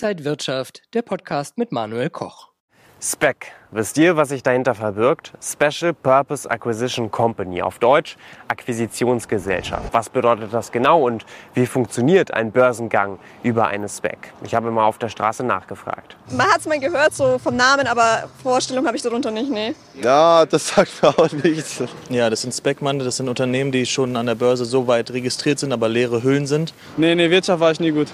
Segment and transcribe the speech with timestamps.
[0.00, 2.50] Inside Wirtschaft, der Podcast mit Manuel Koch.
[3.00, 3.50] SPEC.
[3.72, 5.32] Wisst ihr, was sich dahinter verbirgt?
[5.42, 8.16] Special Purpose Acquisition Company, auf Deutsch
[8.46, 9.92] Akquisitionsgesellschaft.
[9.92, 14.32] Was bedeutet das genau und wie funktioniert ein Börsengang über eine SPEC?
[14.44, 16.16] Ich habe mal auf der Straße nachgefragt.
[16.30, 19.74] Man hat es mal gehört, so vom Namen, aber Vorstellung habe ich darunter nicht, nee.
[20.00, 21.82] Ja, das sagt mir auch nichts.
[22.08, 25.58] Ja, das sind Speckmann, das sind Unternehmen, die schon an der Börse so weit registriert
[25.58, 26.72] sind, aber leere Hüllen sind.
[26.96, 28.06] Nee, nee, Wirtschaft war ich nie gut.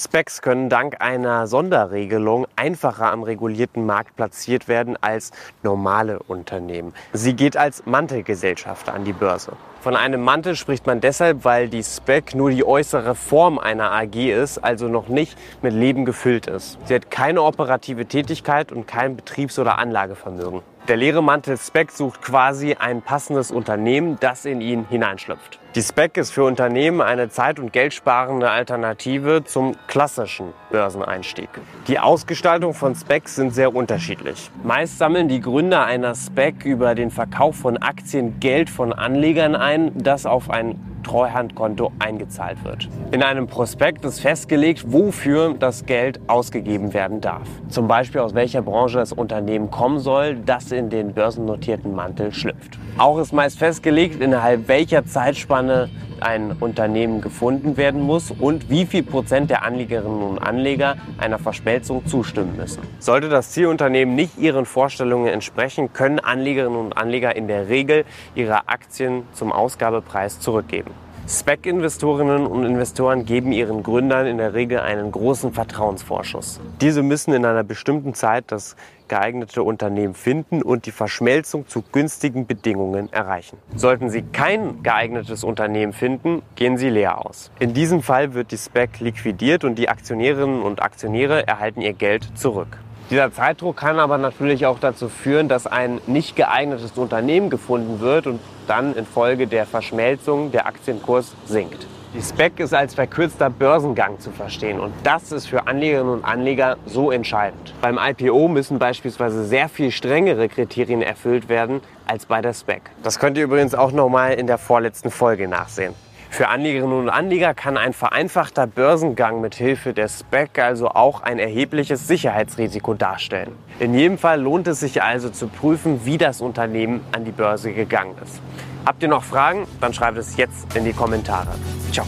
[0.00, 5.32] Specs können dank einer Sonderregelung einfacher am regulierten Markt platziert werden als
[5.64, 6.94] normale Unternehmen.
[7.12, 9.54] Sie geht als Mantelgesellschaft an die Börse.
[9.80, 14.14] Von einem Mantel spricht man deshalb, weil die Spec nur die äußere Form einer AG
[14.14, 16.78] ist, also noch nicht mit Leben gefüllt ist.
[16.84, 20.62] Sie hat keine operative Tätigkeit und kein Betriebs- oder Anlagevermögen.
[20.88, 25.60] Der leere Mantel Spec sucht quasi ein passendes Unternehmen, das in ihn hineinschlüpft.
[25.74, 31.50] Die Spec ist für Unternehmen eine zeit- und geldsparende Alternative zum klassischen Börseneinstieg.
[31.88, 34.50] Die Ausgestaltung von Specs sind sehr unterschiedlich.
[34.64, 39.92] Meist sammeln die Gründer einer Spec über den Verkauf von Aktien Geld von Anlegern ein,
[39.94, 42.88] das auf ein Treuhandkonto eingezahlt wird.
[43.10, 47.48] In einem Prospekt ist festgelegt, wofür das Geld ausgegeben werden darf.
[47.68, 52.78] Zum Beispiel aus welcher Branche das Unternehmen kommen soll, das in den börsennotierten Mantel schlüpft.
[52.98, 55.88] Auch ist meist festgelegt, innerhalb welcher Zeitspanne
[56.20, 62.06] ein Unternehmen gefunden werden muss und wie viel Prozent der Anlegerinnen und Anleger einer Verschmelzung
[62.06, 62.82] zustimmen müssen.
[62.98, 68.68] Sollte das Zielunternehmen nicht ihren Vorstellungen entsprechen, können Anlegerinnen und Anleger in der Regel ihre
[68.68, 70.90] Aktien zum Ausgabepreis zurückgeben.
[71.28, 76.58] Spec-Investorinnen und Investoren geben ihren Gründern in der Regel einen großen Vertrauensvorschuss.
[76.80, 78.76] Diese müssen in einer bestimmten Zeit das
[79.08, 83.58] geeignete Unternehmen finden und die Verschmelzung zu günstigen Bedingungen erreichen.
[83.76, 87.50] Sollten Sie kein geeignetes Unternehmen finden, gehen Sie leer aus.
[87.58, 92.26] In diesem Fall wird die SPEC liquidiert und die Aktionärinnen und Aktionäre erhalten ihr Geld
[92.38, 92.78] zurück.
[93.10, 98.26] Dieser Zeitdruck kann aber natürlich auch dazu führen, dass ein nicht geeignetes Unternehmen gefunden wird
[98.26, 101.86] und dann infolge der Verschmelzung der Aktienkurs sinkt.
[102.14, 106.76] Die SPEC ist als verkürzter Börsengang zu verstehen und das ist für Anlegerinnen und Anleger
[106.84, 107.72] so entscheidend.
[107.80, 112.82] Beim IPO müssen beispielsweise sehr viel strengere Kriterien erfüllt werden als bei der SPEC.
[113.02, 115.94] Das könnt ihr übrigens auch noch mal in der vorletzten Folge nachsehen.
[116.30, 121.38] Für Anlegerinnen und Anleger kann ein vereinfachter Börsengang mit Hilfe der SPEC also auch ein
[121.38, 123.52] erhebliches Sicherheitsrisiko darstellen.
[123.80, 127.72] In jedem Fall lohnt es sich also zu prüfen, wie das Unternehmen an die Börse
[127.72, 128.40] gegangen ist.
[128.84, 129.66] Habt ihr noch Fragen?
[129.80, 131.50] Dann schreibt es jetzt in die Kommentare.
[131.92, 132.06] Ciao.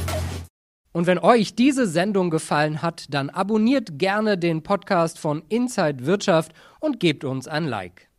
[0.92, 6.52] Und wenn euch diese Sendung gefallen hat, dann abonniert gerne den Podcast von Inside Wirtschaft
[6.80, 8.09] und gebt uns ein Like.